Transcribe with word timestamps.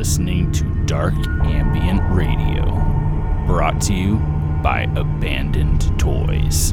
listening 0.00 0.50
to 0.50 0.64
Dark 0.86 1.12
Ambient 1.44 2.00
Radio, 2.10 2.64
brought 3.46 3.82
to 3.82 3.92
you 3.92 4.16
by 4.62 4.84
Abandoned 4.96 5.82
Toys. 6.00 6.72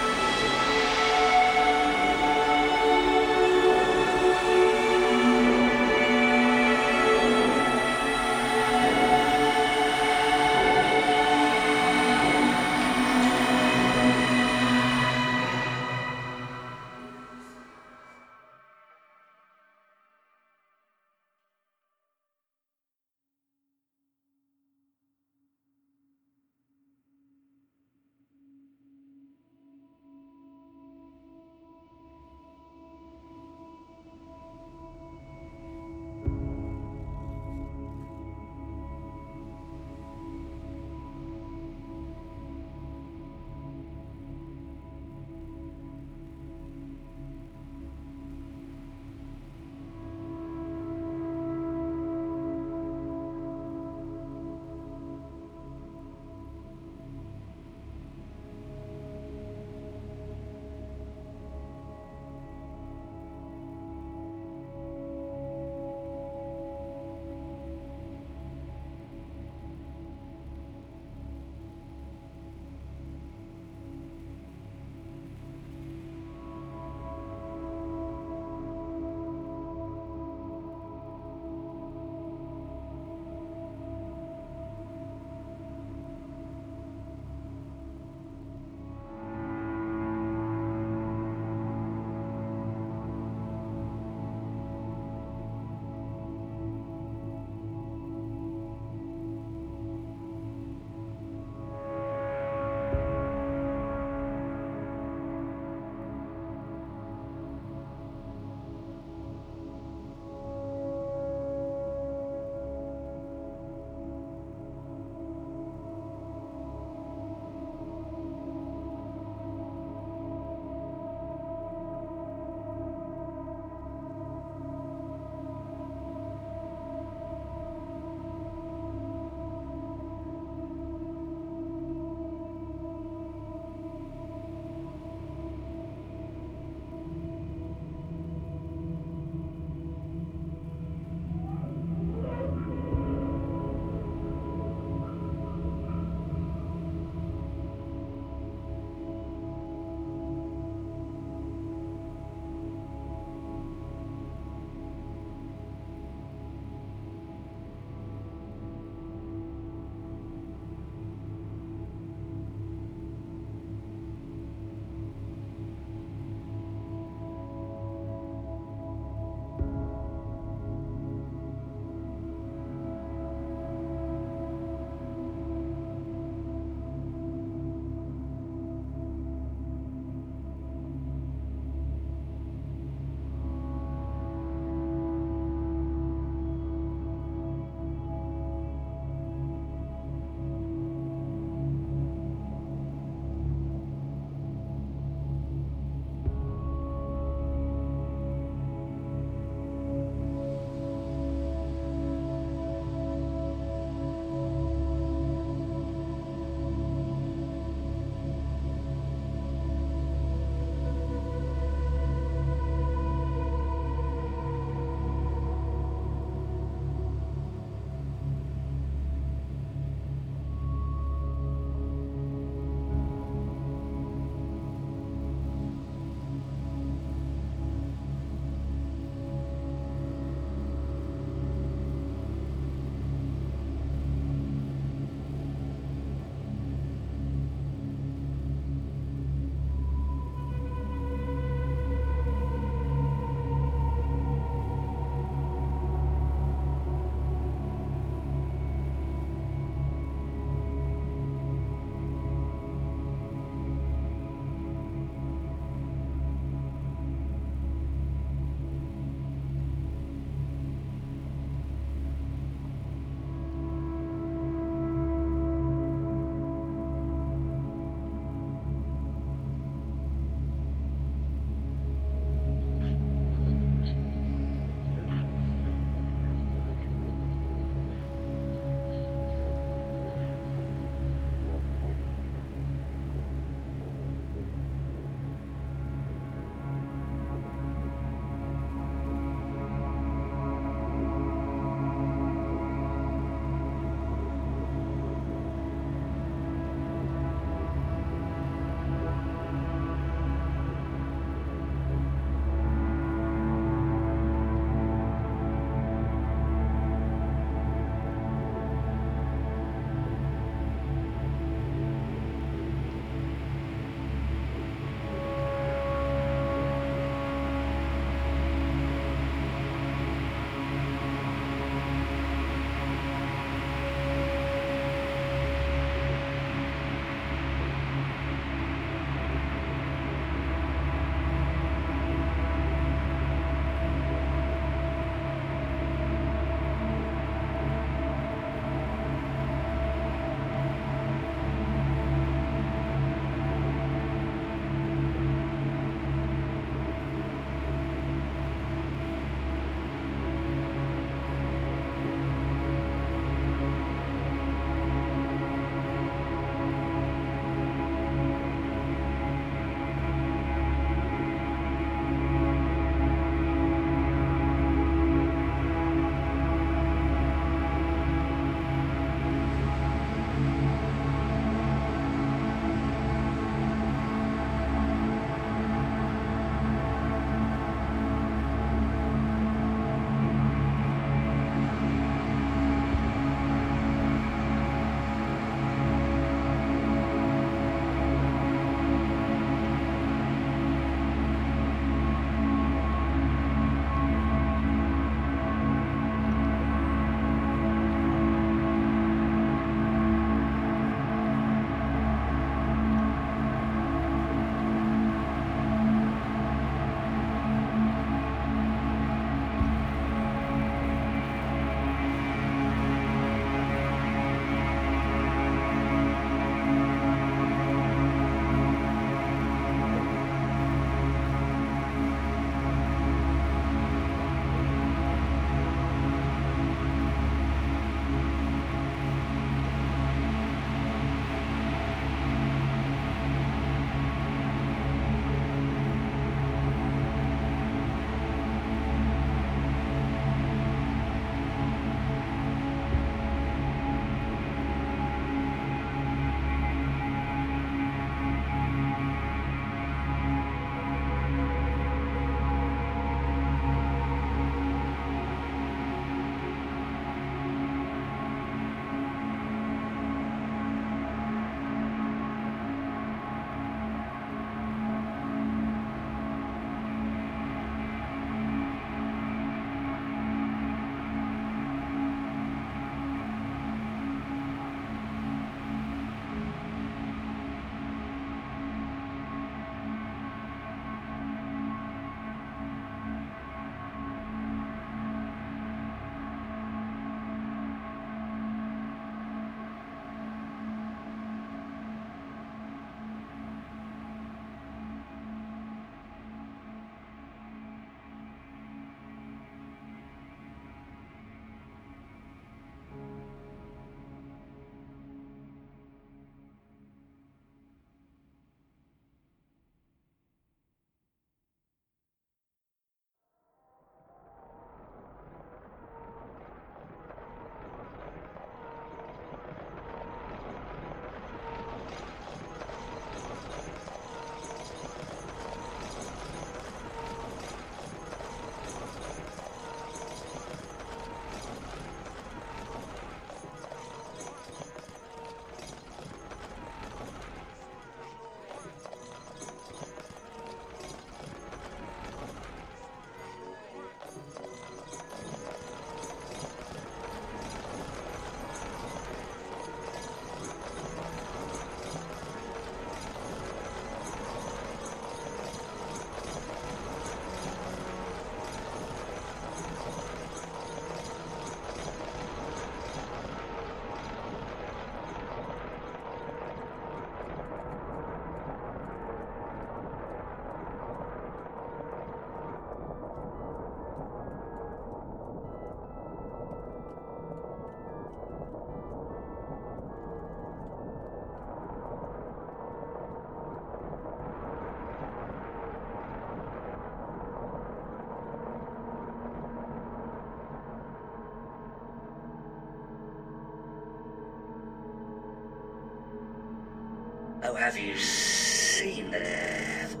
Oh, 597.52 597.54
have 597.54 597.78
you 597.78 597.98
seen 597.98 599.10
the 599.10 599.18
devil? 599.18 600.00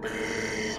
With 0.00 0.78